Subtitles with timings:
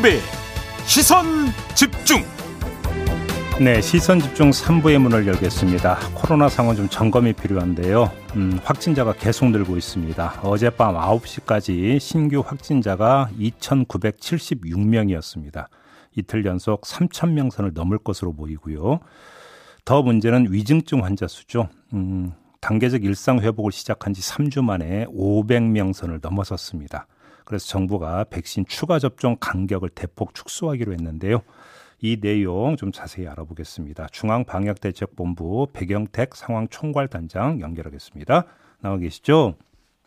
[0.00, 0.18] 김종배
[0.86, 1.26] 시선
[1.74, 2.22] 집중
[3.60, 5.98] 네, 시선 집중 3부의 문을 열겠습니다.
[6.14, 8.10] 코로나 상황 좀 점검이 필요한데요.
[8.36, 10.40] 음, 확진자가 계속 늘고 있습니다.
[10.42, 15.66] 어젯밤 9시까지 신규 확진자가 2,976명이었습니다.
[16.16, 19.00] 이틀 연속 3,000명 선을 넘을 것으로 보이고요.
[19.84, 21.68] 더 문제는 위중증 환자 수죠.
[21.92, 27.06] 음, 단계적 일상 회복을 시작한 지 3주 만에 500명 선을 넘어섰습니다.
[27.50, 31.42] 그래서 정부가 백신 추가 접종 간격을 대폭 축소하기로 했는데요.
[32.00, 34.06] 이 내용 좀 자세히 알아보겠습니다.
[34.12, 38.44] 중앙방역대책본부 백영택 상황총괄단장 연결하겠습니다.
[38.82, 39.56] 나와 계시죠?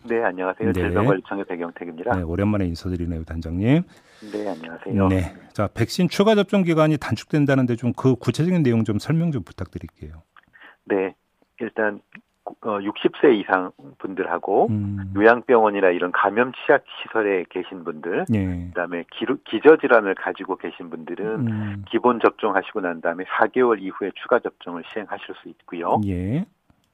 [0.06, 0.72] 네, 안녕하세요.
[0.72, 0.74] 네.
[0.74, 2.16] 질병관리청의 백영택입니다.
[2.16, 3.84] 네, 오랜만에 인사드리네요, 단장님.
[4.32, 5.08] 네, 안녕하세요.
[5.10, 10.24] 네, 자 백신 추가 접종 기간이 단축된다는데 좀 그 구체적인 내용 좀 설명 좀 부탁드릴게요.
[10.86, 11.14] 네,
[11.60, 15.14] 일단 어, 60세 이상 분들하고 음.
[15.16, 18.68] 요양병원이나 이런 감염 취약 시설에 계신 분들, 예.
[18.68, 21.86] 그다음에 기루, 기저질환을 가지고 계신 분들은 음.
[21.90, 26.02] 기본 접종하시고 난 다음에 4개월 이후에 추가 접종을 시행하실 수 있고요.
[26.06, 26.46] 예.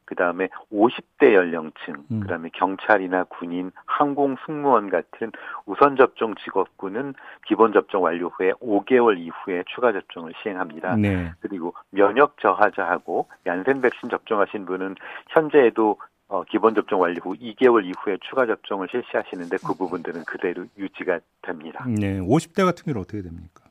[0.09, 2.21] 그 다음에 50대 연령층, 음.
[2.21, 5.31] 그 다음에 경찰이나 군인, 항공 승무원 같은
[5.67, 7.13] 우선 접종 직업군은
[7.45, 10.95] 기본 접종 완료 후에 5개월 이후에 추가 접종을 시행합니다.
[10.95, 11.31] 네.
[11.41, 14.95] 그리고 면역 저하자하고 얀센 백신 접종하신 분은
[15.27, 21.19] 현재에도 어, 기본 접종 완료 후 2개월 이후에 추가 접종을 실시하시는데 그 부분들은 그대로 유지가
[21.43, 21.85] 됩니다.
[21.87, 23.65] 네, 50대 같은 경우는 어떻게 됩니까?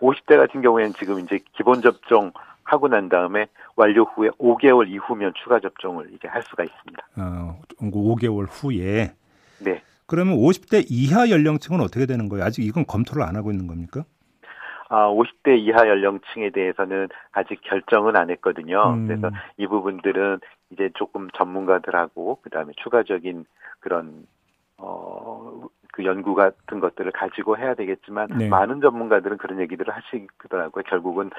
[0.00, 2.30] 50대 같은 경우에는 지금 이제 기본 접종
[2.70, 7.06] 하고 난 다음에 완료 후에 5개월 이후면 추가 접종을 이제 할 수가 있습니다.
[7.16, 9.12] 어, 5개월 후에.
[9.64, 9.82] 네.
[10.06, 12.44] 그러면 50대 이하 연령층은 어떻게 되는 거예요?
[12.44, 14.04] 아직 이건 검토를 안 하고 있는 겁니까?
[14.88, 18.94] 아, 50대 이하 연령층에 대해서는 아직 결정은 안 했거든요.
[18.94, 19.06] 음.
[19.06, 23.46] 그래서 이 부분들은 이제 조금 전문가들하고 그다음에 추가적인
[23.80, 24.26] 그런
[24.78, 25.66] 어,
[26.00, 28.48] 그 연구 같은 것들을 가지고 해야 되겠지만 네.
[28.48, 30.82] 많은 전문가들은 그런 얘기들을 하시더라고요.
[30.84, 31.30] 결국은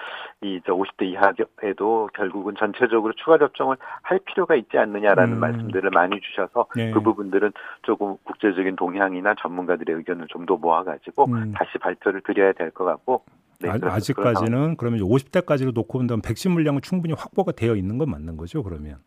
[0.42, 5.40] 이 저 50대 이하에도 결국은 전체적으로 추가 접종을 할 필요가 있지 않느냐라는 음.
[5.40, 6.92] 말씀들을 많이 주셔서 네.
[6.92, 7.52] 그 부분들은
[7.82, 11.54] 조금 국제적인 동향이나 전문가들의 의견을 좀 더 모아가지고 음.
[11.56, 13.24] 다시 발표를 드려야 될 것 같고
[13.60, 18.38] 네, 아, 직까지는 그러면 50대까지로 놓고 본다면 백신 물량은 충분히 확보가 되어 있는 건 맞는
[18.38, 18.98] 거죠, 그러면?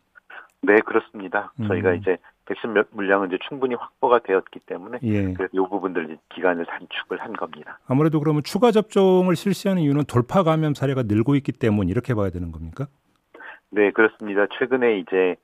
[0.65, 1.51] 네, 그렇습니다.
[1.59, 1.67] 음.
[1.67, 5.33] 저희가 이제 백신 물량은 이제 충분히 확보가 되었기 때문에 예.
[5.33, 7.79] 그래서 이 부분들 기간을 단축을 한 겁니다.
[7.87, 12.51] 아무래도 그러면 추가 접종을 실시하는 이유는 돌파 감염 사례가 늘고 있기 때문 이렇게 봐야 되는
[12.51, 12.87] 겁니까?
[13.69, 14.45] 네, 그렇습니다.
[14.57, 15.35] 최근에 이제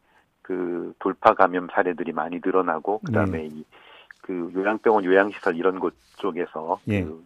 [0.42, 3.46] 그 돌파 감염 사례들이 많이 늘어나고 그다음에 예.
[3.46, 7.04] 이그 요양병원 요양시설 이런 곳 쪽에서 예.
[7.04, 7.24] 그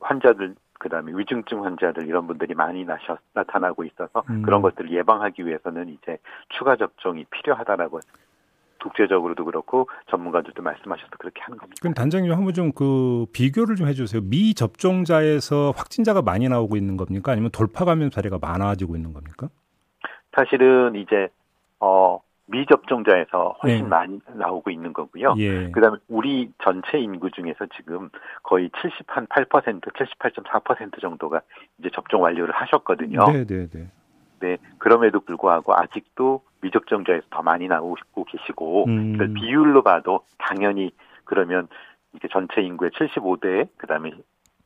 [0.00, 4.42] 환자들 그다음에 위중증 환자들 이런 분들이 많이 나셔, 나타나고 있어서 음.
[4.42, 6.18] 그런 것들을 예방하기 위해서는 이제
[6.48, 8.00] 추가 접종이 필요하다라고
[8.82, 11.78] 국제적으로도 그렇고 전문가들도 말씀하셔서 그렇게 하는 겁니다.
[11.82, 14.22] 그럼 단장님 한번 좀 그 비교를 좀 해주세요.
[14.22, 17.32] 미 접종자에서 확진자가 많이 나오고 있는 겁니까?
[17.32, 19.48] 아니면 돌파 감염 사례가 많아지고 있는 겁니까?
[20.34, 21.28] 사실은 이제
[21.78, 23.88] 어 미접종자에서 훨씬 네.
[23.88, 25.34] 많이 나오고 있는 거고요.
[25.38, 25.70] 예.
[25.70, 28.10] 그다음에 우리 전체 인구 중에서 지금
[28.42, 31.40] 거의 70한 8% 78.4% 정도가
[31.78, 33.24] 이제 접종 완료를 하셨거든요.
[33.32, 33.90] 네, 네, 네.
[34.40, 39.18] 네, 그럼에도 불구하고 아직도 미접종자에서 더 많이 나오고 계시고 음.
[39.18, 40.90] 그 비율로 봐도 당연히
[41.24, 41.68] 그러면
[42.14, 44.10] 이게 전체 인구의 75대 그다음에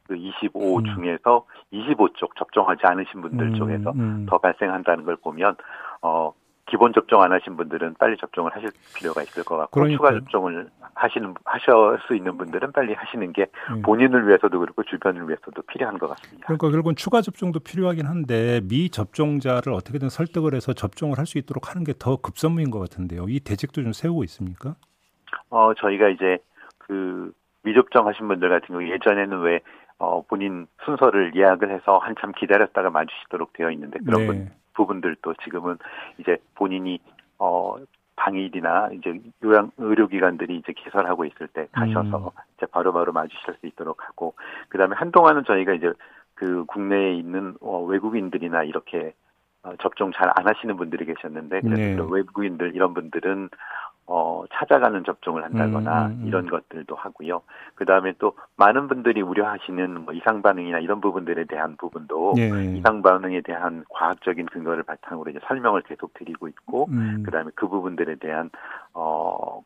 [0.07, 0.85] 그 25 음.
[0.85, 3.55] 중에서 25쪽 접종하지 않으신 분들 음.
[3.55, 4.27] 쪽에서 음.
[4.29, 5.57] 더 발생한다는 걸 보면
[6.03, 6.33] 어
[6.67, 9.97] 기본 접종 안 하신 분들은 빨리 접종을 하실 필요가 있을 것 같고 그러니까.
[9.97, 11.75] 추가 접종을 하시는 하실
[12.07, 13.83] 수 있는 분들은 빨리 하시는 게 음.
[13.83, 16.47] 본인을 위해서도 그렇고 주변을 위해서도 필요한 것 같습니다.
[16.47, 21.71] 그러니까 결국은 추가 접종도 필요하긴 한데 미 접종자를 어떻게든 설득을 해서 접종을 할 수 있도록
[21.71, 23.27] 하는 게 더 급선무인 것 같은데요.
[23.29, 24.75] 이 대책도 좀 세우고 있습니까?
[25.49, 26.39] 어 저희가 이제
[26.79, 27.33] 그
[27.63, 29.61] 미접종하신 분들 같은 경우 예전에는 왜
[29.99, 34.27] 어, 본인 순서를 예약을 해서 한참 기다렸다가 맞으시도록 되어 있는데 그런 네.
[34.27, 35.79] 분 부분들도 지금은
[36.19, 36.99] 이제 본인이
[37.39, 37.77] 어
[38.17, 42.31] 당일이나 이제 요양 의료기관들이 이제 개설하고 있을 때 가셔서 음.
[42.57, 44.35] 이제 바로바로 맞으실 수 있도록 하고
[44.69, 45.93] 그다음에 한동안은 저희가 이제
[46.35, 49.15] 그 국내에 있는 어, 외국인들이나 이렇게
[49.63, 52.09] 어, 접종 잘 안 하시는 분들이 계셨는데 그래서 네.
[52.11, 53.49] 외국인들 이런 분들은
[54.07, 56.27] 어, 찾아가는 접종을 한다거나 음, 음, 음.
[56.27, 57.43] 이런 것들도 하고요.
[57.75, 62.77] 그 다음에 또 많은 분들이 우려하시는 뭐 이상 반응이나 이런 부분들에 대한 부분도 예.
[62.77, 67.23] 이상 반응에 대한 과학적인 근거를 바탕으로 이제 설명을 계속 드리고 있고, 음.
[67.25, 68.51] 그 다음에 그 부분들에 대한
[68.93, 69.63] 어,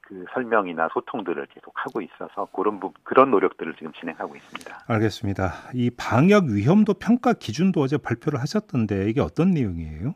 [0.00, 4.84] 그 설명이나 소통들을 계속 하고 있어서 그런 부, 그런 노력들을 지금 진행하고 있습니다.
[4.88, 5.52] 알겠습니다.
[5.74, 10.14] 이 방역 위험도 평가 기준도 어제 발표를 하셨던데 이게 어떤 내용이에요?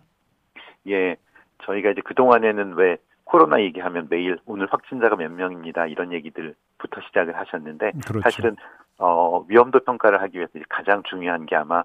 [0.88, 1.17] 예,
[1.64, 5.87] 저희가 이제 그 동안에는 왜 코로나 얘기하면 매일 오늘 확진자가 몇 명입니다.
[5.87, 8.21] 이런 얘기들부터 시작을 하셨는데 그렇죠.
[8.23, 8.56] 사실은
[8.99, 11.82] 어, 위험도 평가를 하기 위해서 가장 중요한 게 아마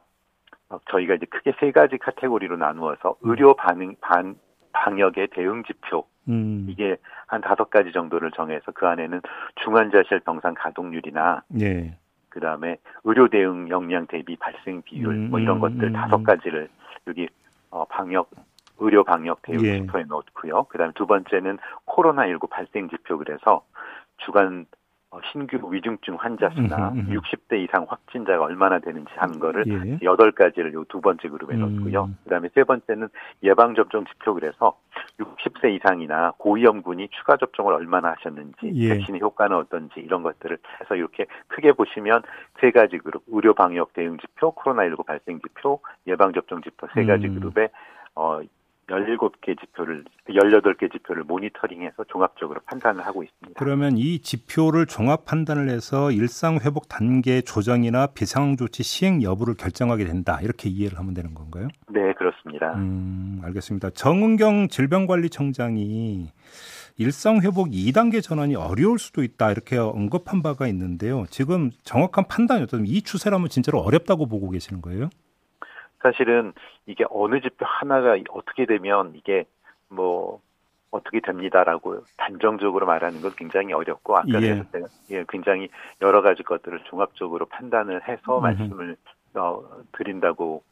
[0.69, 3.29] 어, 저희가 이제 크게 세 가지 카테고리로 나누어서 음.
[3.29, 4.35] 의료 반응 반
[4.71, 6.67] 방역의 대응 지표 음.
[6.69, 6.97] 이게
[7.27, 9.21] 한 다섯 가지 정도를 정해서 그 안에는
[9.63, 11.97] 중환자실 병상 가동률이나 예.
[12.29, 16.23] 그 다음에 의료 대응 역량 대비 발생 비율 음, 뭐 이런 음, 것들 음, 다섯
[16.23, 16.69] 가지를
[17.07, 17.27] 여기
[17.71, 18.29] 어 방역
[18.79, 19.81] 의료 방역 대응 예.
[19.81, 20.63] 지표에 넣고요.
[20.65, 23.63] 그다음에 두 번째는 코로나 19 발생 지표 그래서
[24.17, 24.65] 주간
[25.11, 29.97] 어, 신규 위중증 환자 수나 음, 음, 60대 이상 확진자가 얼마나 되는지 하는 거를 예.
[30.03, 31.77] 여덟 가지를 요 두 번째 그룹에 음.
[31.77, 32.09] 넣고요.
[32.25, 33.09] 그다음에 세 번째는
[33.41, 34.77] 예방 접종 지표 그래서
[35.19, 38.89] 60세 이상이나 고위험군이 추가 접종을 얼마나 하셨는지 예.
[38.89, 42.21] 백신의 효과는 어떤지 이런 것들을 해서 이렇게 크게 보시면
[42.61, 47.27] 세 가지 그룹 의료 방역 대응 지표, 코로나19 발생 지표, 예방 접종 지표 세 가지
[47.27, 47.39] 음.
[47.39, 47.69] 그룹에
[48.13, 48.41] 어
[48.89, 53.57] 17개 지표를 18개 지표를 모니터링해서 종합적으로 판단을 하고 있습니다.
[53.57, 60.05] 그러면 이 지표를 종합 판단을 해서 일상 회복 단계 조정이나 비상황 조치 시행 여부를 결정하게
[60.05, 60.39] 된다.
[60.41, 61.67] 이렇게 이해를 하면 되는 건가요?
[61.89, 62.73] 네, 그렇습니다.
[62.75, 63.91] 음, 알겠습니다.
[63.91, 66.31] 정은경 질병관리청장이
[66.97, 71.25] 일상 회복 2단계 전환이 어려울 수도 있다 이렇게 언급한 바가 있는데요.
[71.29, 75.09] 지금 정확한 판단이 어떤 이 추세라면 진짜로 어렵다고 보고 계시는 거예요?
[76.01, 76.53] 사실은
[76.85, 79.45] 이게 어느 지표 하나가 어떻게 되면 이게
[79.89, 80.41] 뭐
[80.91, 84.63] 어떻게 됩니다라고 단정적으로 말하는 건 굉장히 어렵고 아까 예.
[84.71, 85.69] 제가 예, 굉장히
[86.01, 88.43] 여러 가지 것들을 종합적으로 판단을 해서 음.
[88.43, 88.97] 말씀을
[89.35, 90.63] 어, 드린다고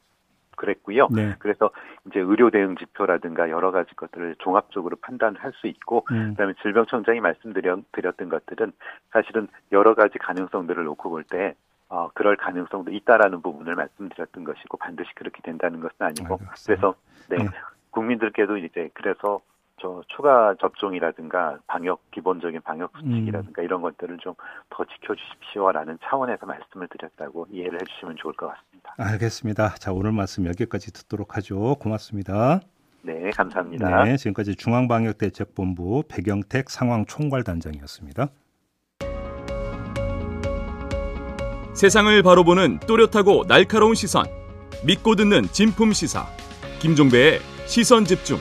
[0.56, 1.08] 그랬고요.
[1.12, 1.36] 네.
[1.38, 1.70] 그래서
[2.08, 6.32] 이제 의료 대응 지표라든가 여러 가지 것들을 종합적으로 판단을 할수 있고 음.
[6.32, 8.74] 그다음에 질병청장이 말씀드렸던 것들은
[9.12, 11.54] 사실은 여러 가지 가능성들을 놓고 볼 때
[11.90, 16.56] 어, 그럴 가능성도 있다라는 부분을 말씀드렸던 것이고 반드시 그렇게 된다는 것은 아니고 알겠습니다.
[16.66, 16.96] 그래서
[17.30, 17.50] 네, 네,
[17.92, 19.40] 국민들께도 이제 그래서
[19.80, 23.66] 저 추가 접종이라든가 방역 기본적인 방역 수칙이라든가 음.
[23.66, 24.34] 이런 것들을 좀
[24.78, 28.94] 더 지켜주십시오라는 차원에서 말씀을 드렸다고 이해를 해주시면 좋을 것 같습니다.
[28.98, 29.70] 알겠습니다.
[29.76, 31.76] 자 오늘 말씀 여기까지 듣도록 하죠.
[31.80, 32.60] 고맙습니다.
[33.02, 34.04] 네, 감사합니다.
[34.04, 38.28] 네, 지금까지 중앙방역대책본부 배경택 상황총괄단장이었습니다.
[41.78, 44.26] 세상을 바로 보는 또렷하고 날카로운 시선
[44.84, 46.26] 믿고 듣는 진품 시사
[46.80, 48.40] 김종배의 시선 집중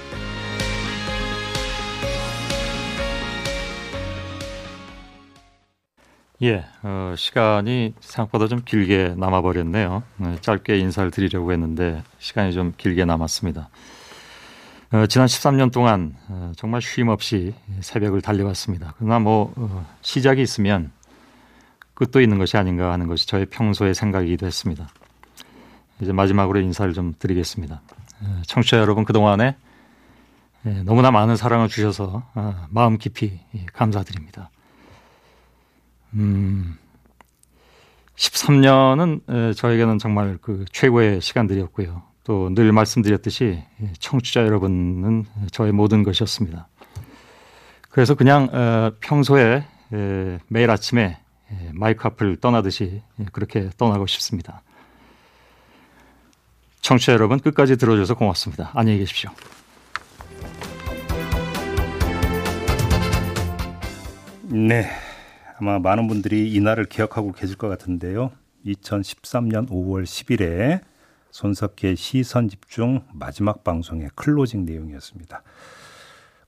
[6.41, 10.03] 예, 어, 시간이 생각보다 좀 길게 남아버렸네요.
[10.19, 13.69] 어, 짧게 인사를 드리려고 했는데 시간이 좀 길게 남았습니다.
[14.93, 18.95] 어, 지난 13년 동안 어, 정말 쉼 없이 새벽을 달려왔습니다.
[18.97, 20.91] 그러나 뭐 어, 시작이 있으면
[21.97, 24.89] 끝도 있는 것이 아닌가 하는 것이 저의 평소의 생각이기도 했습니다.
[26.01, 27.81] 이제 마지막으로 인사를 좀 드리겠습니다.
[28.47, 29.57] 청취자 여러분 그동안에
[30.85, 33.41] 너무나 많은 사랑을 주셔서 아, 마음 깊이
[33.73, 34.51] 감사드립니다.
[36.15, 36.77] 음,
[38.17, 42.03] 13년은 저에게는 정말 그 최고의 시간들이었고요.
[42.25, 43.63] 또 늘 말씀드렸듯이
[44.01, 46.69] 청취자 여러분은 저의 모든 것이었습니다.
[47.89, 49.65] 그래서 그냥 어, 평소에
[50.49, 51.26] 매일 아침에 예,
[51.73, 54.63] 마이크 앞을 떠나듯이 예, 그렇게 떠나고 싶습니다.
[56.81, 58.71] 청취자 여러분 끝까지 들어줘서 고맙습니다.
[58.75, 59.31] 안녕히 계십시오.
[64.45, 64.89] 네.
[65.59, 68.31] 아마 많은 분들이 이 날을 기억하고 계실 것 같은데요.
[68.67, 70.81] 2013년 5월 10일에
[71.31, 75.43] 손석희의 시선 집중 마지막 방송의 클로징 내용이었습니다.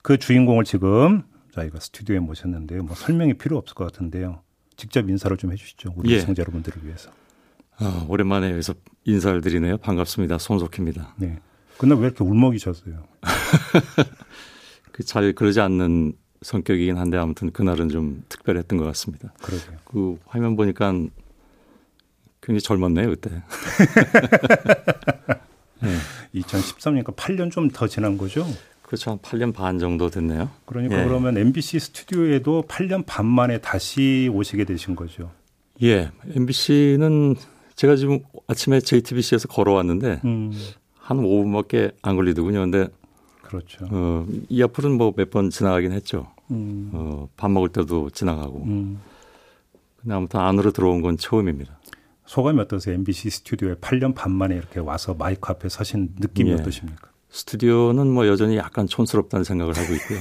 [0.03, 1.23] 그 주인공을 지금
[1.53, 2.83] 저희가 스튜디오에 모셨는데요.
[2.83, 4.41] 뭐 설명이 필요 없을 것 같은데요.
[4.79, 5.93] 직접 인사를 좀 해주시죠.
[5.97, 6.21] 우리 예.
[6.21, 7.11] 시청자 여러분들을 위해서.
[7.79, 9.77] 아, 오랜만에 여기서 인사를 드리네요.
[9.79, 10.39] 반갑습니다.
[10.39, 11.15] 손석희입니다.
[11.19, 11.39] 네.
[11.77, 13.05] 그날 왜 이렇게 울먹이셨어요?
[14.93, 19.33] 그 잘 그러지 않는 성격이긴 한데 아무튼 그날은 좀 특별했던 것 같습니다.
[19.43, 19.79] 그러게요.
[19.85, 20.93] 그 화면 보니까
[22.41, 23.31] 굉장히 젊었네요 그때.
[25.83, 25.97] 네.
[26.35, 28.47] 2013년이니까 8년 좀 더 지난 거죠?
[28.89, 29.11] 그렇죠.
[29.11, 30.49] 한 8년 반 정도 됐네요.
[30.65, 31.05] 그러니까 예.
[31.05, 35.31] 그러면 MBC 스튜디오에도 8년 반 만에 다시 오시게 되신 거죠.
[35.83, 36.11] 예.
[36.35, 37.37] MBC는
[37.75, 40.53] 제가 지금 아침에 JTBC에서 걸어왔는데 음.
[40.97, 42.61] 한 5분밖에 안 걸리더군요.
[42.61, 42.89] 근데
[43.43, 43.87] 그렇죠.
[43.91, 46.27] 어, 이 앞으로는 뭐 몇 번 지나가긴 했죠.
[46.51, 46.91] 음.
[46.95, 48.63] 어, 밥 먹을 때도 지나가고.
[48.65, 49.01] 음.
[50.01, 51.79] 근데 아무튼 안으로 들어온 건 처음입니다.
[52.25, 52.95] 소감이 어떠세요?
[52.95, 56.55] MBC 스튜디오에 8년 반 만에 이렇게 와서 마이크 앞에 서신 느낌이 예.
[56.55, 57.08] 어떠십니까?
[57.31, 60.19] 스튜디오는 뭐 여전히 약간 촌스럽다는 생각을 하고 있고요.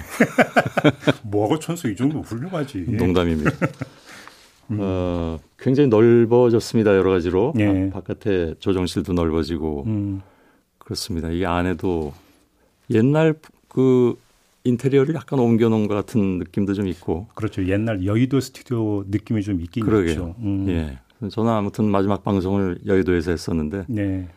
[1.24, 2.86] 뭐가 촌스 이 정도 훌륭하지.
[2.98, 3.52] 농담입니다.
[4.72, 4.78] 음.
[4.82, 6.96] 어, 굉장히 넓어졌습니다.
[6.96, 7.54] 여러 가지로.
[7.58, 7.90] 예.
[7.90, 9.84] 바, 바깥에 조정실도 넓어지고.
[9.88, 10.22] 음.
[10.78, 11.30] 그렇습니다.
[11.30, 12.14] 이 안에도
[12.90, 13.36] 옛날
[13.70, 14.16] 그
[14.66, 17.28] 인테리어를 약간 옮겨놓은 것 같은 느낌도 좀 있고.
[17.36, 17.66] 그렇죠.
[17.68, 20.10] 옛날 여의도 스튜디오 느낌이 좀 있긴 그러게요.
[20.10, 20.36] 있죠.
[20.40, 20.66] 음.
[20.68, 21.00] 예.
[21.30, 24.28] 저는 아무튼 마지막 방송을 여의도에서 했었는데, 네.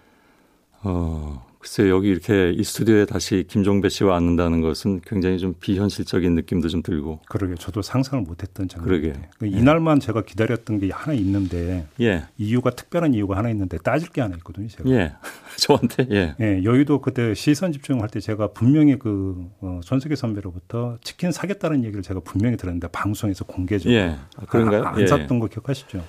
[0.82, 6.68] 어, 글쎄 여기 이렇게 이 스튜디오에 다시 김종배 씨와 앉는다는 것은 굉장히 좀 비현실적인 느낌도
[6.68, 7.20] 좀 들고.
[7.28, 9.12] 그러게 저도 상상을 못했던 그러게.
[9.12, 12.24] 장면인데 그 이날만 제가 기다렸던 게 하나 있는데 예.
[12.38, 14.68] 이유가 특별한 이유가 하나 있는데 따질 게 하나 있거든요.
[14.68, 14.88] 제가.
[14.88, 15.12] 예.
[15.58, 16.34] 저한테 예.
[16.40, 22.02] 예, 여의도 그때 시선 집중할 때 제가 분명히 그 어, 손석희 선배로부터 치킨 사겠다는 얘기를
[22.02, 24.16] 제가 분명히 들었는데 방송에서 공개적으로 예.
[24.36, 24.84] 아, 그런가요?
[24.84, 25.06] 안 예.
[25.06, 26.02] 샀던 거 기억하시죠?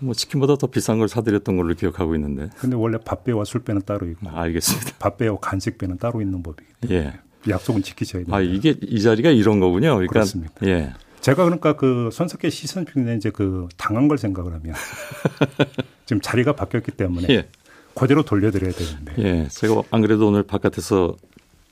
[0.00, 2.50] 뭐 치킨보다 더 비싼 걸 사드렸던 걸로 기억하고 있는데.
[2.58, 4.92] 근데 원래 밥배와 술배는 따로 있고 아, 알겠습니다.
[4.98, 7.50] 밥배와 간식배는 따로 있는 법이기 때문에 예.
[7.50, 8.34] 약속은 지키셔야 돼요.
[8.34, 9.94] 아, 이게 이 자리가 이런 거군요.
[9.94, 10.54] 그러니까 그렇습니다.
[10.64, 10.92] 예.
[11.20, 14.74] 제가 그러니까 그 손석희 시선 중에 이제 그 당한 걸 생각을 하면
[16.06, 17.48] 지금 자리가 바뀌었기 때문에 예.
[17.94, 19.48] 그대로 돌려드려야 되는데 예.
[19.48, 21.16] 제가 안 그래도 오늘 바깥에서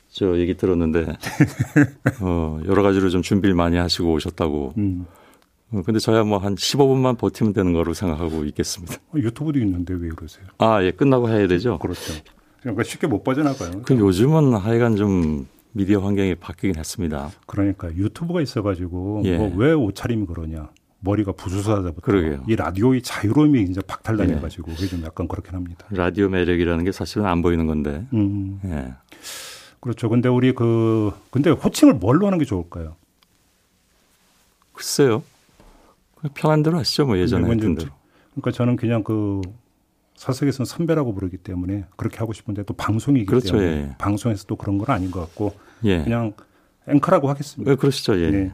[0.09, 1.17] 저 얘기 들었는데
[2.21, 4.75] 어, 여러 가지로 좀 준비를 많이 하시고 오셨다고.
[4.79, 5.26] 음, 어,
[5.71, 8.95] 근데 저야 뭐 한 15분만 버티면 되는 거로 생각하고 있겠습니다.
[9.15, 10.47] 유튜브도 있는데 왜 그러세요?
[10.59, 10.91] 아, 예.
[10.93, 11.79] 끝나고 해야 되죠.
[11.79, 12.13] 그렇죠.
[12.61, 13.83] 그러니까 쉽게 못 빠져나가요.
[13.83, 17.31] 그 요즘은 하여간 좀 미디어 환경이 바뀌긴 했습니다.
[17.47, 19.37] 그러니까 유튜브가 있어가지고 예.
[19.37, 20.71] 뭐 왜 옷차림이 그러냐
[21.01, 21.33] 머리가
[22.01, 22.45] 그러게요.
[22.49, 25.87] 이 라디오의 자유로움이 이제 박탈당해가지고 그게 좀 약간 그렇긴 합니다.
[25.91, 28.07] 라디오 매력이라는 게 사실은 안 보이는 건데.
[28.15, 28.95] 음 예.
[29.81, 30.09] 그렇죠.
[30.09, 32.97] 근데 우리 그 근데 호칭을 뭘로 하는 게 좋을까요?
[34.73, 35.23] 글쎄요.
[36.35, 37.07] 편한 대로 하시죠.
[37.07, 37.91] 뭐 예전에 했던 좀 대로.
[38.33, 39.41] 그러니까 저는 그냥 그
[40.17, 43.95] 사석에서는 선배라고 부르기 때문에 그렇게 하고 싶은데 또 방송이기 그렇죠, 때문에 예.
[43.99, 45.55] 방송에서 또 그런 건 아닌 것 같고
[45.85, 46.03] 예.
[46.03, 46.33] 그냥
[46.89, 47.71] 앵커라고 하겠습니다.
[47.71, 48.19] 예, 그러시죠.
[48.21, 48.31] 예.
[48.31, 48.53] 네.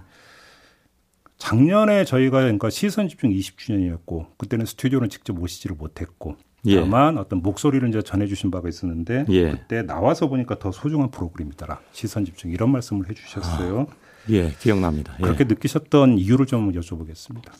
[1.38, 6.36] 작년에 저희가 그러니까 시선 집중 20주년이었고 그때는 스튜디오는 직접 오시지를 못했고
[6.66, 6.80] 예.
[6.80, 9.50] 다만 어떤 목소리를 이제 전해주신 바가 있었는데 예.
[9.50, 13.86] 그때 나와서 보니까 더 소중한 프로그램이더라 시선 집중 이런 말씀을 해주셨어요.
[14.30, 15.14] 예, 기억납니다.
[15.18, 15.22] 예.
[15.22, 17.52] 그렇게 느끼셨던 이유를 좀 여쭤보겠습니다.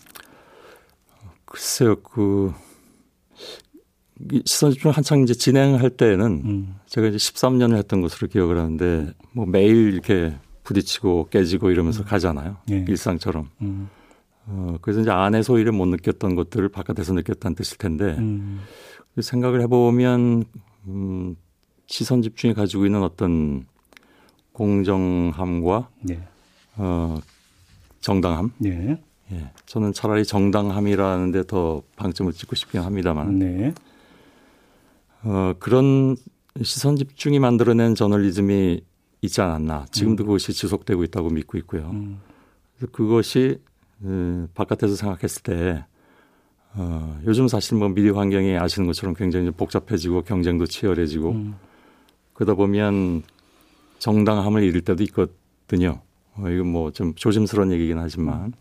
[1.45, 1.97] 글쎄요.
[1.97, 2.53] 그이
[4.45, 9.45] 시선 집중 한창 이제 진행할 때는 음, 제가 이제 13년을 했던 것으로 기억을 하는데 뭐
[9.47, 12.57] 매일 이렇게 부딪히고 깨지고 이러면서 가잖아요.
[12.71, 12.85] 예.
[12.89, 13.49] 일상처럼.
[13.63, 13.89] 음,
[14.47, 18.61] 어, 그래서 이제 안에서 오히려 못 느꼈던 것들을 바깥에서 느꼈다는 뜻일 텐데 음,
[19.21, 20.45] 생각을 해보면
[20.87, 21.37] 음,
[21.87, 23.67] 시선 집중이 가지고 있는 어떤
[24.53, 26.27] 공정함과 네,
[26.77, 27.19] 어,
[28.01, 28.53] 정당함.
[28.59, 29.01] 네,
[29.33, 33.75] 예, 저는 차라리 정당함이라는 데 더 방점을 찍고 싶긴 합니다만 네,
[35.23, 36.17] 어, 그런
[36.63, 38.81] 시선 집중이 만들어낸 저널리즘이
[39.23, 39.87] 있지 않았나.
[39.91, 41.91] 지금도 그것이 지속되고 있다고 믿고 있고요.
[41.93, 42.21] 음,
[42.91, 43.59] 그것이
[44.03, 45.85] 어, 바깥에서 생각했을 때
[46.75, 51.55] 어, 요즘 사실 뭐 미디어 환경이 아시는 것처럼 굉장히 좀 복잡해지고 경쟁도 치열해지고 음,
[52.33, 53.23] 그러다 보면
[53.99, 56.01] 정당함을 잃을 때도 있거든요.
[56.37, 58.53] 어, 이건 뭐 좀 조심스러운 얘기긴 하지만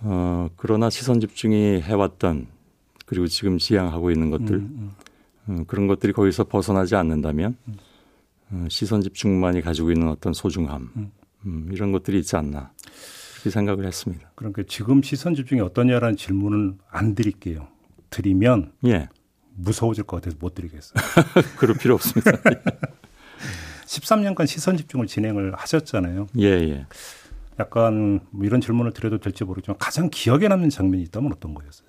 [0.00, 2.46] 어, 그러나 시선 집중이 해왔던
[3.06, 4.92] 그리고 지금 지향하고 있는 것들 음,
[5.46, 7.56] 어, 그런 것들이 거기서 벗어나지 않는다면
[8.50, 11.10] 어, 시선 집중만이 가지고 있는 어떤 소중함 음.
[11.46, 12.72] 음, 이런 것들이 있지 않나
[13.34, 14.30] 그렇게 생각을 했습니다.
[14.34, 17.68] 그러니까 지금 시선 집중이 어떠냐라는 질문은 안 드릴게요.
[18.10, 19.08] 드리면 예,
[19.56, 20.94] 무서워질 것 같아서 못 드리겠어요.
[21.58, 22.32] 그럴 필요 없습니다.
[23.86, 26.26] 13년간 시선 집중을 진행을 하셨잖아요.
[26.38, 26.86] 예, 예.
[27.60, 31.88] 약간 뭐 이런 질문을 드려도 될지 모르지만 가장 기억에 남는 장면이 있다면 어떤 거였어요?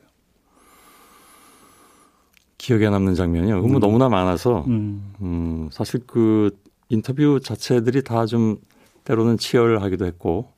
[2.58, 3.62] 기억에 남는 장면이요.
[3.62, 6.58] 그뭐 너무나 많아서 음, 음, 사실 그
[6.90, 8.58] 인터뷰 자체들이 다 좀
[9.04, 10.52] 때로는 치열하기도 했고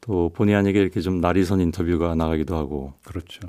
[0.00, 3.48] 또 본의 아니게 이렇게 좀 날이 선 인터뷰가 나가기도 하고 그렇죠.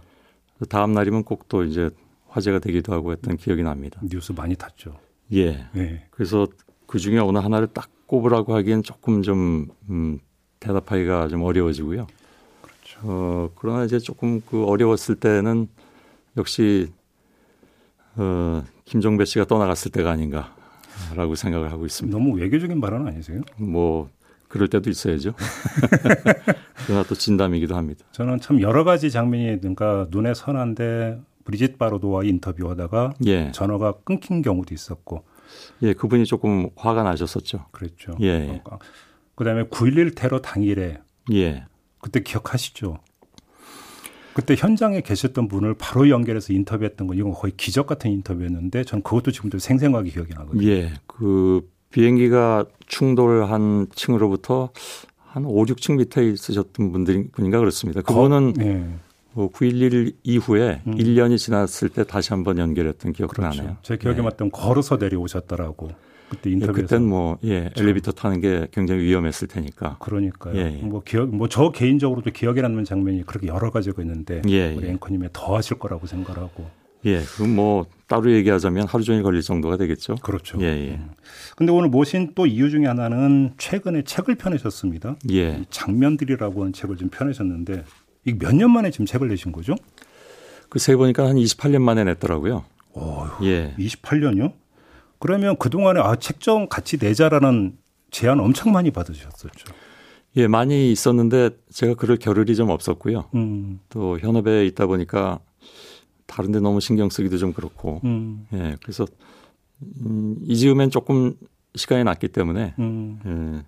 [0.69, 1.89] 다음 날이면 꼭 또 이제
[2.27, 3.99] 화제가 되기도 하고 했던 기억이 납니다.
[4.03, 4.99] 뉴스 많이 탔죠.
[5.33, 5.65] 예.
[5.73, 6.05] 네.
[6.11, 6.45] 그래서
[6.89, 10.19] 그 중에 어느 하나를 딱 꼽으라고 하기엔 조금 좀 음,
[10.59, 12.07] 대답하기가 좀 어려워지고요.
[12.61, 12.99] 그렇죠.
[13.03, 15.67] 어, 그러나 이제 조금 그 어려웠을 때는
[16.35, 16.91] 역시
[18.15, 22.17] 어, 김종배 씨가 떠나갔을 때가 아닌가라고 생각을 하고 있습니다.
[22.17, 23.41] 너무 외교적인 발언 아니세요?
[23.57, 24.09] 뭐
[24.47, 25.35] 그럴 때도 있어야죠.
[26.87, 28.03] 그러나 또 진담이기도 합니다.
[28.13, 34.73] 저는 참 여러 가지 장면이 그러니까 눈에 선한데 브리짓 바로도와 인터뷰하다가 예, 전화가 끊긴 경우도
[34.73, 35.23] 있었고
[35.83, 37.65] 예, 그분이 조금 화가 나셨었죠.
[37.71, 38.15] 그랬죠.
[38.21, 38.61] 예, 예.
[38.65, 38.79] 어,
[39.35, 40.99] 그다음에 9.11 테러 당일에
[41.33, 41.65] 예,
[41.99, 42.99] 그때 기억하시죠?
[44.33, 49.31] 그때 현장에 계셨던 분을 바로 연결해서 인터뷰했던 거 이건 거의 기적 같은 인터뷰였는데 전 그것도
[49.31, 50.65] 지금도 생생하게 기억이 나거든요.
[50.67, 54.69] 예, 그 비행기가 충돌한 층으로부터
[55.17, 58.01] 한 5, 6층 밑에 있으셨던 분들이 분인가 그렇습니다.
[58.01, 58.73] 그분은 네.
[58.73, 58.99] 뭐
[59.35, 60.95] 9.11 이후에 음.
[60.95, 63.61] 1년이 지났을 때 다시 한번 연결했던 기억도 그렇죠.
[63.61, 63.77] 나네요.
[63.83, 64.21] 제 기억에 예.
[64.21, 65.89] 맞던 걸어서 내려오셨더라고.
[66.29, 69.97] 그때 인터뷰에서 예, 그땐 뭐 예, 엘리베이터 타는 게 굉장히 위험했을 테니까.
[69.99, 70.55] 그러니까요.
[70.55, 70.81] 예, 예.
[70.83, 74.91] 뭐 기억 뭐 저 개인적으로도 기억에 남는 장면이 그렇게 여러 가지가 있는데 예, 우리 예.
[74.91, 76.69] 앵커님이 더 하실 거라고 생각하고.
[77.05, 80.15] 예, 그럼 뭐 따로 얘기하자면 하루 종일 걸릴 정도가 되겠죠.
[80.15, 80.59] 그렇죠.
[80.61, 80.89] 예, 예.
[80.95, 81.09] 음.
[81.55, 85.15] 근데 오늘 모신 또 이유 중에 하나는 최근에 책을 펴내셨습니다.
[85.31, 85.63] 예.
[85.69, 87.85] 장면들이라고 하는 책을 좀 펴내셨는데
[88.25, 89.75] 이 몇 년 만에 지금 책을 내신 거죠?
[90.69, 92.63] 그 세 보니까 한 28년 만에 냈더라고요.
[92.93, 93.73] 오, 예.
[93.77, 94.53] 28년요?
[95.19, 97.77] 그러면 그동안에 아, 책 좀 같이 내자라는
[98.11, 99.73] 제안 엄청 많이 받으셨었죠.
[100.37, 103.25] 예, 많이 있었는데 제가 그럴 겨를이 좀 없었고요.
[103.35, 103.79] 음.
[103.89, 105.39] 또 현업에 있다 보니까
[106.27, 107.99] 다른데 너무 신경 쓰기도 좀 그렇고.
[108.03, 108.45] 음.
[108.53, 109.05] 예, 그래서
[110.05, 111.33] 음, 이즈음엔 조금
[111.75, 113.19] 시간이 났기 때문에 음.
[113.25, 113.65] 예,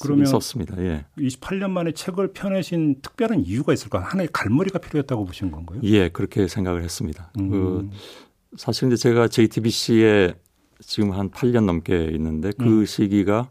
[0.00, 0.76] 그러면 썼습니다.
[0.82, 1.04] 예.
[1.18, 4.00] 28년 만에 책을 펴내신 특별한 이유가 있을까?
[4.00, 5.80] 하나의 갈머리가 필요했다고 보신 건가요?
[5.84, 7.30] 예, 그렇게 생각을 했습니다.
[7.38, 7.50] 음.
[7.50, 7.90] 그
[8.56, 10.34] 사실 이제 제가 JTBC에
[10.80, 12.84] 지금 한 8년 넘게 있는데 그 음.
[12.84, 13.50] 시기가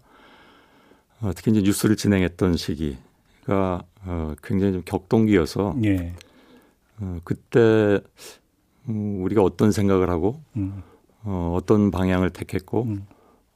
[1.21, 6.13] 어, 특히 이제 뉴스를 진행했던 시기가 어, 굉장히 좀 격동기여서 예.
[6.99, 7.99] 어, 그때
[8.87, 10.81] 음, 우리가 어떤 생각을 하고 음.
[11.23, 13.05] 어, 어떤 방향을 택했고 음.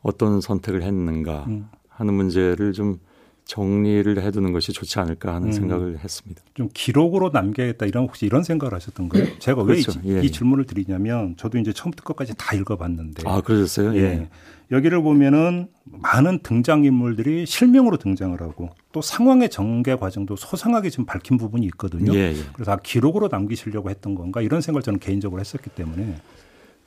[0.01, 1.69] 어떤 선택을 했는가 음.
[2.03, 2.99] 하는 문제를 좀
[3.45, 5.51] 정리를 해두는 것이 좋지 않을까 하는 음.
[5.51, 6.41] 생각을 했습니다.
[6.53, 9.39] 좀 기록으로 남겨야겠다 이런 혹시 이런 생각을 하셨던가요?
[9.39, 9.91] 제가 그렇죠.
[10.03, 10.31] 왜 이, 예, 이, 예.
[10.31, 13.95] 질문을 드리냐면 저도 이제 처음부터 끝까지 다 읽어봤는데 아 그러셨어요?
[13.95, 14.01] 예.
[14.01, 14.29] 예.
[14.71, 21.37] 여기를 보면은 많은 등장 인물들이 실명으로 등장을 하고 또 상황의 전개 과정도 소상하게 지금 밝힌
[21.37, 22.13] 부분이 있거든요.
[22.15, 22.35] 예, 예.
[22.53, 26.15] 그래서 다 기록으로 남기시려고 했던 건가 이런 생각을 저는 개인적으로 했었기 때문에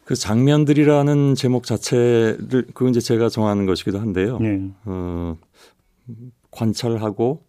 [0.06, 4.38] 그 장면들이라는 제목 자체를 그건 이제 제가 정하는 것이기도 한데요.
[4.40, 4.62] 예.
[4.84, 5.36] 어,
[6.52, 7.42] 관찰하고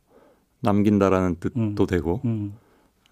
[0.62, 1.76] 남긴다라는 뜻도 음.
[1.88, 2.56] 되고 음.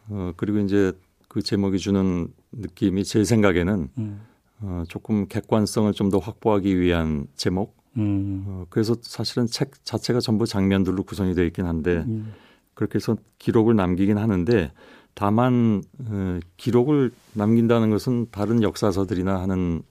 [0.09, 0.93] 어, 그리고 이제
[1.27, 4.21] 그 제목이 주는 느낌이 제 생각에는 음.
[4.61, 7.77] 어, 조금 객관성을 좀 더 확보하기 위한 제목.
[7.97, 8.45] 음.
[8.47, 12.33] 어, 그래서 사실은 책 자체가 전부 장면들로 구성이 되어 있긴 한데 음.
[12.73, 14.71] 그렇게 해서 기록을 남기긴 하는데
[15.15, 19.81] 다만 어, 기록을 남긴다는 것은 다른 역사서들이나 하는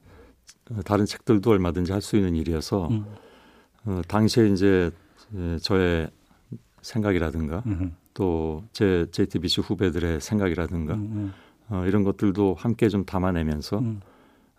[0.70, 3.04] 어, 다른 책들도 얼마든지 할 수 있는 일이어서 음.
[3.86, 4.90] 어, 당시에 이제
[5.62, 6.08] 저의
[6.82, 7.64] 생각이라든가
[8.12, 11.32] 또제 JTBC 후배들의 생각이라든가 음, 음.
[11.70, 14.00] 어, 이런 것들도 함께 좀 담아내면서 음.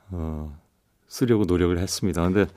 [0.10, 0.60] 어,
[1.08, 2.24] 쓰려고 노력을 했습니다.
[2.24, 2.48] 근데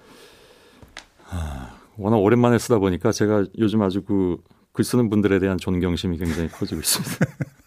[1.31, 4.39] 아, 워낙 오랜만에 쓰다 보니까 제가 요즘 아주 그
[4.79, 7.27] 글 쓰는 분들에 대한 존경심이 굉장히 커지고 있습니다.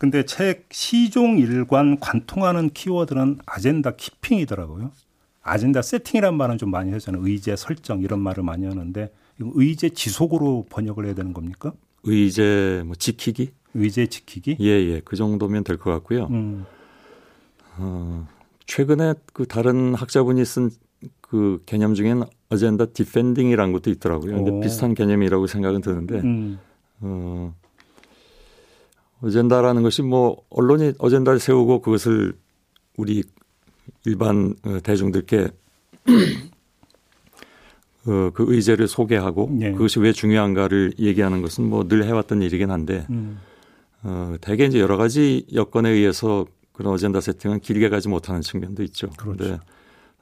[0.00, 4.92] 근데 책 시종 일관 관통하는 키워드는 아젠다 키핑이더라고요.
[5.42, 7.22] 아젠다 세팅이란 말은 좀 많이 하잖아요.
[7.22, 11.74] 의제 설정 이런 말을 많이 하는데 의제 지속으로 번역을 해야 되는 겁니까?
[12.04, 13.50] 의제 뭐 지키기?
[13.74, 14.56] 의제 지키기?
[14.60, 15.02] 예, 예.
[15.04, 16.28] 그 정도면 될 것 같고요.
[16.30, 16.64] 음.
[17.76, 18.26] 어,
[18.64, 20.70] 최근에 그 다른 학자분이 쓴
[21.20, 24.34] 그 개념 중에는 agenda defending이라는 것도 있더라고요.
[24.34, 24.60] 근데 오.
[24.60, 26.58] 비슷한 개념이라고 생각은 드는데, 음.
[27.00, 27.54] 어,
[29.22, 32.34] 어젠다라는 것이 뭐 언론이 어젠다를 세우고 그것을
[32.96, 33.22] 우리
[34.06, 35.48] 일반 어, 대중들께
[38.06, 39.72] 어, 그 의제를 소개하고 네.
[39.72, 43.38] 그것이 왜 중요한가를 얘기하는 것은 뭐 늘 해왔던 일이긴 한데 음.
[44.02, 49.10] 어, 대개 이제 여러 가지 여건에 의해서 그런 어젠다 세팅은 길게 가지 못하는 측면도 있죠.
[49.18, 49.62] 그런데 그렇죠.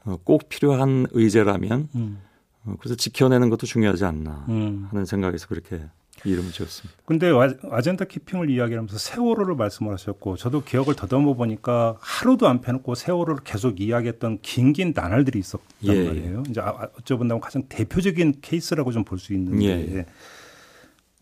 [0.04, 2.18] 어, 꼭 필요한 의제라면 음.
[2.64, 4.88] 어, 그래서 지켜내는 것도 중요하지 않나 음.
[4.90, 5.80] 하는 생각에서 그렇게
[6.24, 6.98] 이름을 지었습니다.
[7.04, 7.30] 근데
[7.70, 13.80] 아젠다 키핑을 이야기하면서 세월호를 말씀을 하셨고 저도 기억을 더듬어 보니까 하루도 안 펴놓고 세월호를 계속
[13.80, 16.06] 이야기했던 긴긴 나날들이 있었단 예, 예.
[16.08, 16.42] 말이에요.
[16.50, 19.64] 이제 아, 어쩌본다면 가장 대표적인 케이스라고 좀 볼 수 있는데
[19.96, 20.06] 예.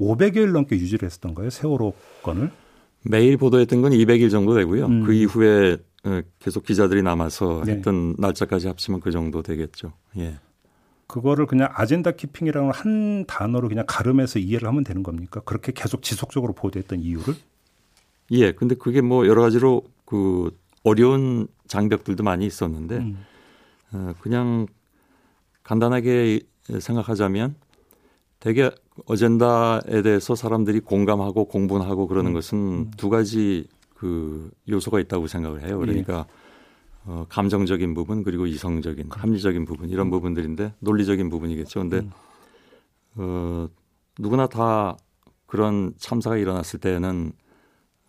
[0.01, 1.51] 500여일 넘게 유지를 했었던 거예요.
[1.51, 2.51] 세월호 건을.
[3.03, 4.87] 매일 보도했던 건 200일 정도 되고요.
[4.87, 5.05] 음.
[5.05, 7.73] 그 이후에 어, 계속 기자들이 남아서 네.
[7.73, 9.93] 했던 날짜까지 합치면 그 정도 되겠죠.
[10.19, 10.39] 예.
[11.07, 15.41] 그거를 그냥 아젠다 키핑이라는 한 단어로 그냥 가름해서 이해를 하면 되는 겁니까?
[15.45, 17.35] 그렇게 계속 지속적으로 보도했던 이유를?
[18.33, 18.53] 예.
[18.53, 23.25] 근데 그게 뭐 여러 가지로 그 어려운 장벽들도 많이 있었는데 음.
[23.93, 24.67] 어, 그냥
[25.63, 26.41] 간단하게
[26.81, 27.55] 생각하자면
[28.41, 28.71] 되게
[29.07, 32.35] 어젠다에 대해서 사람들이 공감하고 공분하고 그러는 음.
[32.35, 32.91] 것은 음.
[32.97, 35.79] 두 가지 그 요소가 있다고 생각을 해요.
[35.79, 36.46] 그러니까 예.
[37.07, 39.21] 어, 감정적인 부분 그리고 이성적인 그렇죠.
[39.23, 41.81] 합리적인 부분 이런 부분들인데 논리적인 부분이겠죠.
[41.81, 42.11] 근데 음.
[43.17, 43.69] 어,
[44.19, 44.97] 누구나 다
[45.47, 47.33] 그런 참사가 일어났을 때는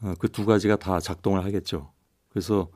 [0.02, 1.92] 어, 그 두 가지가 다 작동을 하겠죠.
[2.30, 2.70] 그래서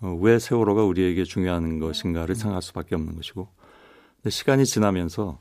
[0.00, 3.48] 어, 왜 세월호가 우리에게 중요한 것인가를 생각할 수밖에 없는 것이고
[4.16, 5.40] 근데 시간이 지나면서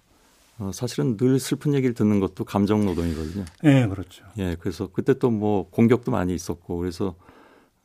[0.59, 3.45] 어, 사실은 늘 슬픈 얘기를 듣는 것도 감정 노동이거든요.
[3.63, 4.23] 네, 그렇죠.
[4.37, 7.15] 예, 그래서 그때 또 뭐 공격도 많이 있었고 그래서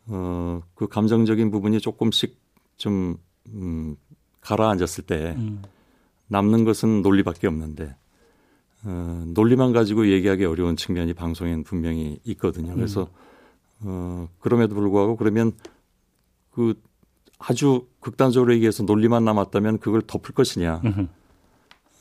[0.08, 2.38] 어, 그 감정적인 부분이 조금씩
[2.76, 3.18] 좀,
[3.48, 3.96] 음,
[4.40, 5.62] 가라앉았을 때, 음.
[6.28, 7.96] 남는 것은 논리밖에 없는데
[8.84, 12.74] 어, 논리만 가지고 얘기하기 어려운 측면이 방송엔 분명히 있거든요.
[12.74, 13.08] 그래서
[13.80, 15.52] 어, 그럼에도 불구하고 그러면
[16.50, 16.80] 그
[17.38, 20.82] 아주 극단적으로 얘기해서 논리만 남았다면 그걸 덮을 것이냐.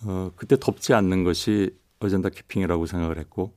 [0.06, 3.54] 어, 그때 덮지 않는 것이 agenda keeping이라고 생각을 했고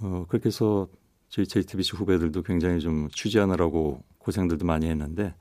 [0.00, 0.88] 어, 그렇게 해서
[1.28, 5.34] JTBC 후배들도 굉장히 좀 취재하느라고 고생들도 많이 했는데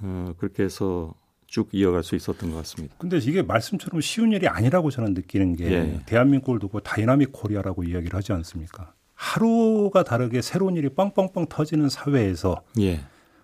[0.00, 1.14] 어, 그렇게 해서
[1.46, 2.96] 쭉 이어갈 수 있었던 것 같습니다.
[2.98, 6.00] 근데 이게 말씀처럼 쉬운 일이 아니라고 저는 느끼는 게 예.
[6.06, 8.92] 대한민국을 두고 다이나믹 Korea라고 이야기를 하지 않습니까?
[9.14, 13.00] 하루가 다르게 새로운 일이 뻥뻥뻥 터지는 사회에서 예.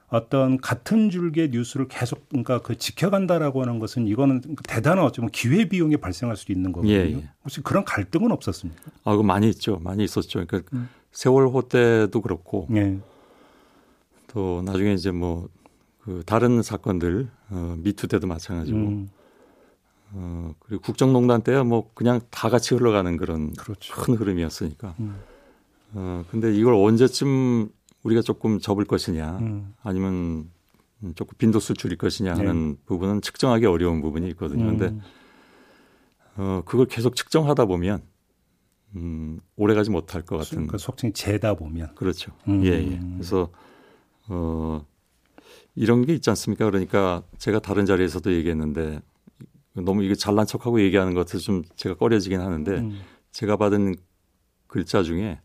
[0.09, 5.97] 어떤 같은 줄기의 뉴스를 계속 그러니까 그 지켜간다라고 하는 것은 이거는 대단한 어쩌면 기회 비용이
[5.99, 6.93] 발생할 수 있는 거거든요.
[6.93, 7.29] 예, 예.
[7.45, 8.91] 혹시 그런 갈등은 없었습니까?
[9.05, 9.79] 아, 그 많이 있죠.
[9.79, 10.45] 많이 있었죠.
[10.45, 10.89] 그러니까 음.
[11.13, 12.99] 세월호 때도 그렇고 예.
[14.29, 15.49] 또 나중에 이제 뭐
[16.11, 19.09] 그 다른 사건들 어, 미투 때도 마찬가지고 음.
[20.13, 23.95] 어, 그리고 국정농단 때야 뭐 그냥 다 같이 흘러가는 그런 그렇죠.
[23.95, 24.95] 큰 흐름이었으니까.
[24.99, 25.21] 음.
[25.93, 27.69] 어, 근데 이걸 언제쯤
[28.03, 29.75] 우리가 조금 접을 것이냐 음.
[29.83, 30.51] 아니면
[31.15, 32.77] 조금 빈도수 줄일 것이냐 하는 네.
[32.87, 34.65] 부분은 측정하기 어려운 부분이 있거든요.
[34.65, 35.01] 그런데 음.
[36.37, 38.03] 어, 그걸 계속 측정하다 보면
[38.97, 40.67] 음, 오래 가지 못할 것 같은.
[40.67, 41.95] 그 속칭 재다 보면.
[41.95, 42.33] 그렇죠.
[42.49, 42.65] 음.
[42.65, 43.01] 예, 예.
[43.15, 43.51] 그래서
[44.29, 44.85] 어,
[45.75, 46.65] 이런 게 있지 않습니까?
[46.67, 49.01] 그러니까 제가 다른 자리에서도 얘기했는데
[49.75, 53.01] 너무 이게 잘난 척하고 얘기하는 것도 좀 제가 꺼려지긴 하는데 음.
[53.33, 53.95] 제가 받은
[54.67, 55.41] 글자 중에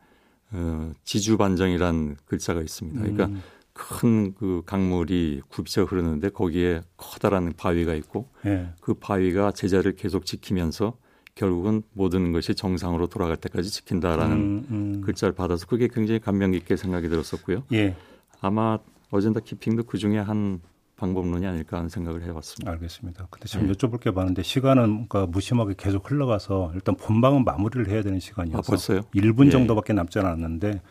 [0.52, 3.00] 어, 지주반정이란 글자가 있습니다.
[3.00, 3.42] 그러니까 음.
[3.74, 8.70] 큰그 강물이 굽쳐 흐르는데 거기에 커다란 바위가 있고 네.
[8.80, 10.98] 그 바위가 제자를 계속 지키면서
[11.36, 15.02] 결국은 모든 것이 정상으로 돌아갈 때까지 지킨다라는 음, 음.
[15.02, 17.64] 글자를 받아서 그게 굉장히 감명 깊게 생각이 들었었고요.
[17.74, 17.96] 예.
[18.40, 18.80] 아마
[19.12, 20.62] 어젠다 키핑도 그 중에 한
[20.96, 22.72] 방법론이 아닐까 하는 생각을 해봤습니다.
[22.72, 23.28] 알겠습니다.
[23.30, 23.74] 근데 지금 네.
[23.74, 28.62] 여쭤볼 게 많은데 시간은 그러니까 무심하게 계속 흘러가서 일단 본방은 마무리를 해야 되는 시간이어서 아,
[28.62, 29.02] 벌써요?
[29.14, 29.50] 1분 예.
[29.50, 30.82] 정도밖에 남지 않았는데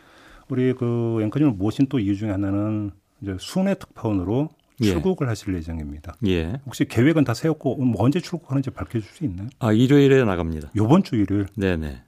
[0.49, 4.64] 우리 그 앵커님을 모신 또 이유 중에 하나는 이제 순회 특파원으로 예.
[4.81, 6.15] 출국을 하실 예정입니다.
[6.27, 6.59] 예.
[6.65, 9.47] 혹시 계획은 다 세웠고 뭐 언제 출국하는지 밝혀줄 수 있나요?
[9.59, 10.71] 아 일요일에 나갑니다.
[10.75, 11.47] 요번 주 일요일.
[11.55, 12.01] 네네.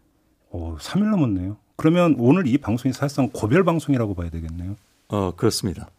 [0.52, 1.58] 오, 3일 남았네요.
[1.76, 4.76] 그러면 오늘 이 방송이 사실상 고별 방송이라고 봐야 되겠네요.
[5.10, 5.90] 어 그렇습니다.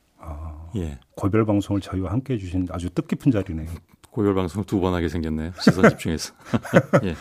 [0.76, 0.98] 예.
[1.14, 3.68] 고별 방송을 저희와 함께 해주신 아주 뜻깊은 자리네요.
[4.11, 5.52] 고별 방송 두 번 하게 생겼네요.
[5.61, 6.35] 시선 집중해서.
[7.04, 7.14] 예.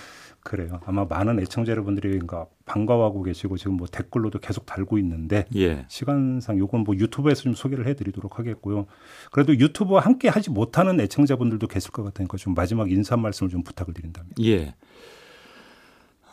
[0.47, 0.79] 그래요.
[0.85, 5.85] 아마 많은 애청자 여러분들이 그러니까 반가워하고 계시고 지금 뭐 댓글로도 계속 달고 있는데 예.
[5.89, 8.85] 시간상 요건 뭐 유튜브에서 좀 소개를 해드리도록 하겠고요.
[9.33, 13.93] 그래도 유튜브와 함께 하지 못하는 애청자분들도 계실 것 같으니까 좀 마지막 인사 말씀을 좀 부탁을
[13.93, 14.31] 드린다면.
[14.43, 14.73] 예.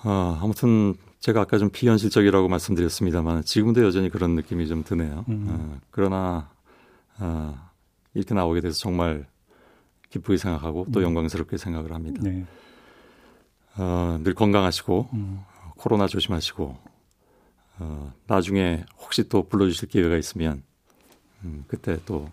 [0.05, 5.24] 어, 아무튼 제가 아까 좀 비현실적이라고 말씀드렸습니다만 지금도 여전히 그런 느낌이 좀 드네요.
[5.29, 5.46] 음.
[5.48, 6.50] 어, 그러나
[7.18, 7.59] 어,
[8.14, 9.27] 이렇게 나오게 돼서 정말
[10.11, 11.05] 기쁘게 생각하고 또 음.
[11.05, 12.20] 영광스럽게 생각을 합니다.
[12.22, 12.44] 네.
[13.77, 15.41] 어, 늘 건강하시고 음.
[15.77, 16.77] 코로나 조심하시고
[17.79, 20.63] 어, 나중에 혹시 또 불러주실 기회가 있으면
[21.45, 22.31] 음, 그때 또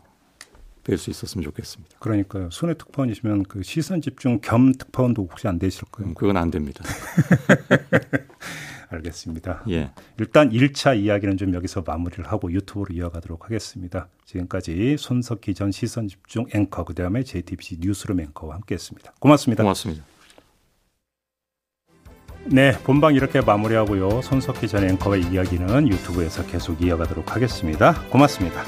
[0.83, 1.97] 뵐 수 있었으면 좋겠습니다.
[1.99, 2.49] 그러니까요.
[2.51, 6.07] 손해 특파원이시면 그 시선 집중 겸 특파원도 혹시 안 되실까요?
[6.07, 6.83] 음, 그건 안 됩니다.
[8.89, 9.63] 알겠습니다.
[9.69, 9.91] 예.
[10.19, 14.09] 일단 1차 이야기는 좀 여기서 마무리를 하고 유튜브로 이어가도록 하겠습니다.
[14.25, 19.13] 지금까지 손석희 전 시선 집중 앵커 그다음에 JTBC 뉴스룸 앵커와 함께했습니다.
[19.19, 19.63] 고맙습니다.
[19.63, 20.10] 고맙습니다.
[22.45, 24.21] 네, 본방 이렇게 마무리하고요.
[24.21, 27.93] 손석희 전 앵커의 이야기는 유튜브에서 계속 이어가도록 하겠습니다.
[28.09, 28.63] 고맙습니다.